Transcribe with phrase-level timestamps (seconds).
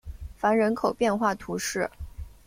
[0.35, 1.87] 凡人口变化图示